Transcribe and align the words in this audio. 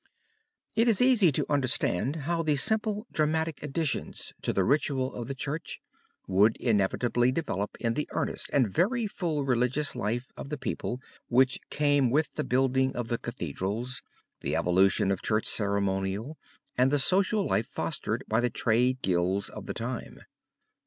It 0.73 0.87
is 0.87 0.99
easy 0.99 1.31
to 1.31 1.45
understand 1.47 2.15
how 2.25 2.41
the 2.41 2.55
simpler 2.55 3.03
dramatic 3.11 3.61
additions 3.61 4.33
to 4.41 4.51
the 4.51 4.63
ritual 4.63 5.13
of 5.13 5.27
the 5.27 5.35
Church 5.35 5.79
would 6.25 6.57
inevitably 6.57 7.31
develop 7.31 7.77
in 7.79 7.93
the 7.93 8.09
earnest 8.11 8.49
and 8.51 8.67
very 8.67 9.05
full 9.05 9.45
religious 9.45 9.95
life 9.95 10.31
of 10.35 10.49
the 10.49 10.57
people 10.57 10.99
which 11.27 11.59
came 11.69 12.09
with 12.09 12.33
the 12.33 12.43
building 12.43 12.95
of 12.95 13.09
the 13.09 13.19
cathedrals, 13.19 14.01
the 14.39 14.55
evolution 14.55 15.11
of 15.11 15.21
Church 15.21 15.45
ceremonial 15.45 16.35
and 16.75 16.89
the 16.89 16.97
social 16.97 17.45
life 17.45 17.67
fostered 17.67 18.23
by 18.27 18.39
the 18.41 18.49
trade 18.49 19.03
guilds 19.03 19.49
of 19.49 19.67
the 19.67 19.73
time. 19.75 20.21